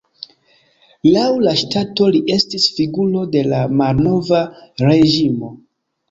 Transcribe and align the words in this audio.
Laŭ 1.15 1.25
la 1.47 1.51
ŝtato 1.59 2.07
li 2.15 2.21
estis 2.35 2.65
figuro 2.77 3.25
de 3.35 3.43
la 3.51 3.59
malnova 3.83 4.39
reĝimo. 4.85 5.51